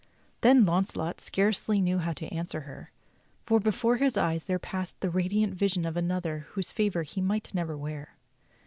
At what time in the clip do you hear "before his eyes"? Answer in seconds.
3.59-4.45